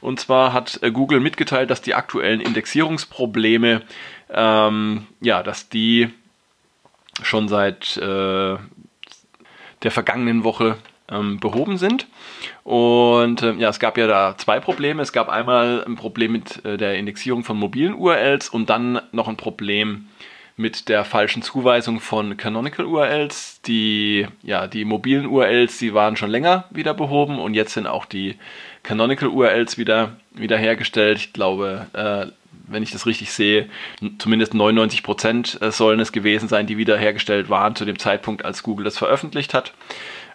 Und 0.00 0.18
zwar 0.18 0.52
hat 0.52 0.82
äh, 0.82 0.90
Google 0.90 1.20
mitgeteilt, 1.20 1.70
dass 1.70 1.82
die 1.82 1.94
aktuellen 1.94 2.40
Indexierungsprobleme, 2.40 3.82
ähm, 4.30 5.06
ja, 5.20 5.42
dass 5.44 5.68
die 5.68 6.10
schon 7.22 7.48
seit 7.48 7.96
äh, 7.96 8.56
der 9.82 9.90
vergangenen 9.90 10.42
Woche 10.42 10.78
ähm, 11.10 11.40
behoben 11.40 11.76
sind. 11.76 12.06
Und 12.64 13.42
äh, 13.42 13.52
ja, 13.54 13.68
es 13.68 13.80
gab 13.80 13.98
ja 13.98 14.06
da 14.06 14.36
zwei 14.36 14.60
Probleme. 14.60 15.02
Es 15.02 15.12
gab 15.12 15.28
einmal 15.28 15.84
ein 15.84 15.96
Problem 15.96 16.32
mit 16.32 16.64
äh, 16.64 16.76
der 16.76 16.94
Indexierung 16.94 17.44
von 17.44 17.56
mobilen 17.56 17.94
URLs 17.94 18.48
und 18.48 18.70
dann 18.70 19.00
noch 19.12 19.28
ein 19.28 19.36
Problem 19.36 20.06
mit 20.56 20.88
der 20.88 21.04
falschen 21.04 21.42
Zuweisung 21.42 22.00
von 22.00 22.36
Canonical 22.36 22.84
URLs. 22.84 23.62
Die, 23.62 24.26
ja, 24.42 24.66
die 24.66 24.84
mobilen 24.84 25.26
URLs, 25.26 25.78
die 25.78 25.94
waren 25.94 26.16
schon 26.16 26.30
länger 26.30 26.66
wieder 26.70 26.94
behoben 26.94 27.38
und 27.38 27.54
jetzt 27.54 27.74
sind 27.74 27.86
auch 27.86 28.04
die 28.04 28.36
Canonical 28.82 29.28
URLs 29.28 29.78
wieder, 29.78 30.16
wieder 30.32 30.58
hergestellt. 30.58 31.18
Ich 31.18 31.32
glaube, 31.32 31.86
äh, 31.92 32.26
wenn 32.68 32.82
ich 32.82 32.92
das 32.92 33.06
richtig 33.06 33.32
sehe, 33.32 33.68
zumindest 34.18 34.54
99 34.54 35.02
Prozent 35.02 35.58
äh, 35.60 35.70
sollen 35.72 35.98
es 36.00 36.12
gewesen 36.12 36.48
sein, 36.48 36.66
die 36.66 36.76
wiederhergestellt 36.76 37.50
waren 37.50 37.74
zu 37.74 37.84
dem 37.84 37.98
Zeitpunkt, 37.98 38.44
als 38.44 38.62
Google 38.62 38.84
das 38.84 38.98
veröffentlicht 38.98 39.54
hat, 39.54 39.72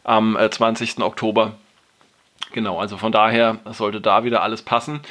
am 0.06 0.38
20. 0.50 1.00
Äh, 1.00 1.02
Oktober. 1.02 1.56
Genau, 2.52 2.80
also 2.80 2.96
von 2.96 3.12
daher 3.12 3.58
sollte 3.72 4.00
da 4.00 4.24
wieder 4.24 4.42
alles 4.42 4.62
passen. 4.62 5.02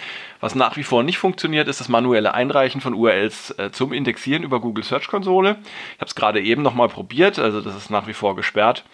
Was 0.40 0.54
nach 0.54 0.76
wie 0.76 0.82
vor 0.82 1.02
nicht 1.02 1.18
funktioniert, 1.18 1.68
ist 1.68 1.80
das 1.80 1.88
manuelle 1.88 2.32
Einreichen 2.32 2.80
von 2.80 2.94
URLs 2.94 3.50
äh, 3.58 3.70
zum 3.70 3.92
Indexieren 3.92 4.42
über 4.42 4.60
Google 4.60 4.84
Search 4.84 5.08
Konsole. 5.08 5.56
Ich 5.94 6.00
habe 6.00 6.06
es 6.06 6.14
gerade 6.14 6.40
eben 6.40 6.62
nochmal 6.62 6.88
probiert, 6.88 7.38
also 7.38 7.60
das 7.60 7.76
ist 7.76 7.90
nach 7.90 8.06
wie 8.06 8.12
vor 8.12 8.36
gesperrt. 8.36 8.84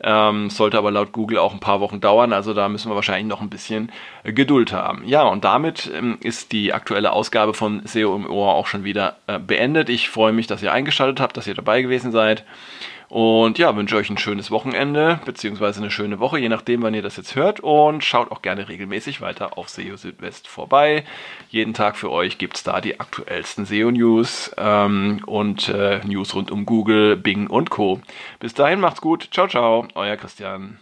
Ähm, 0.00 0.50
sollte 0.50 0.78
aber 0.78 0.90
laut 0.90 1.12
Google 1.12 1.38
auch 1.38 1.52
ein 1.52 1.60
paar 1.60 1.80
Wochen 1.80 2.00
dauern, 2.00 2.32
also 2.32 2.54
da 2.54 2.68
müssen 2.68 2.90
wir 2.90 2.96
wahrscheinlich 2.96 3.28
noch 3.28 3.40
ein 3.40 3.50
bisschen 3.50 3.92
äh, 4.24 4.32
Geduld 4.32 4.72
haben. 4.72 5.02
Ja, 5.06 5.22
und 5.22 5.44
damit 5.44 5.90
ähm, 5.94 6.18
ist 6.20 6.52
die 6.52 6.72
aktuelle 6.72 7.12
Ausgabe 7.12 7.54
von 7.54 7.82
SEO 7.84 8.16
im 8.16 8.26
Ohr 8.26 8.54
auch 8.54 8.66
schon 8.66 8.84
wieder 8.84 9.16
äh, 9.26 9.38
beendet. 9.38 9.88
Ich 9.88 10.08
freue 10.08 10.32
mich, 10.32 10.46
dass 10.46 10.62
ihr 10.62 10.72
eingeschaltet 10.72 11.20
habt, 11.20 11.36
dass 11.36 11.46
ihr 11.46 11.54
dabei 11.54 11.82
gewesen 11.82 12.10
seid. 12.10 12.44
Und 13.12 13.58
ja, 13.58 13.76
wünsche 13.76 13.96
euch 13.96 14.08
ein 14.08 14.16
schönes 14.16 14.50
Wochenende 14.50 15.20
beziehungsweise 15.26 15.80
eine 15.80 15.90
schöne 15.90 16.18
Woche, 16.18 16.38
je 16.38 16.48
nachdem, 16.48 16.80
wann 16.80 16.94
ihr 16.94 17.02
das 17.02 17.18
jetzt 17.18 17.36
hört. 17.36 17.60
Und 17.60 18.02
schaut 18.02 18.30
auch 18.30 18.40
gerne 18.40 18.70
regelmäßig 18.70 19.20
weiter 19.20 19.58
auf 19.58 19.68
SEO 19.68 19.98
Südwest 19.98 20.48
vorbei. 20.48 21.04
Jeden 21.50 21.74
Tag 21.74 21.98
für 21.98 22.10
euch 22.10 22.38
gibt 22.38 22.56
es 22.56 22.62
da 22.62 22.80
die 22.80 23.00
aktuellsten 23.00 23.66
SEO-News 23.66 24.52
ähm, 24.56 25.20
und 25.26 25.68
äh, 25.68 26.00
News 26.06 26.34
rund 26.34 26.50
um 26.50 26.64
Google, 26.64 27.16
Bing 27.16 27.48
und 27.48 27.68
Co. 27.68 28.00
Bis 28.40 28.54
dahin 28.54 28.80
macht's 28.80 29.02
gut. 29.02 29.28
Ciao, 29.30 29.46
ciao, 29.46 29.86
euer 29.94 30.16
Christian. 30.16 30.78